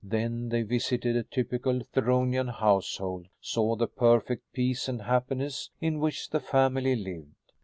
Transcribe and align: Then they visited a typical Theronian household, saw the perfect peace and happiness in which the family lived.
Then 0.03 0.49
they 0.49 0.63
visited 0.63 1.15
a 1.15 1.21
typical 1.21 1.81
Theronian 1.93 2.47
household, 2.51 3.27
saw 3.39 3.75
the 3.75 3.85
perfect 3.85 4.51
peace 4.51 4.87
and 4.89 5.03
happiness 5.03 5.69
in 5.79 5.99
which 5.99 6.31
the 6.31 6.39
family 6.39 6.95
lived. 6.95 7.35